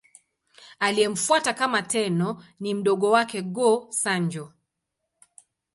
[0.79, 4.53] Aliyemfuata kama Tenno ni mdogo wake, Go-Sanjo.